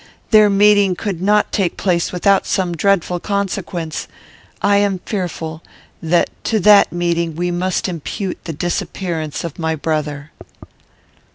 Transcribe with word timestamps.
Their 0.31 0.49
meeting 0.49 0.95
could 0.95 1.21
not 1.21 1.51
take 1.51 1.77
place 1.77 2.11
without 2.11 2.47
some 2.47 2.75
dreadful 2.75 3.19
consequence. 3.19 4.07
I 4.59 4.77
am 4.77 4.97
fearful 5.05 5.61
that 6.01 6.31
to 6.45 6.59
that 6.61 6.91
meeting 6.91 7.35
we 7.35 7.51
must 7.51 7.87
impute 7.87 8.45
the 8.45 8.53
disappearance 8.53 9.43
of 9.43 9.59
my 9.59 9.75
brother.' 9.75 10.31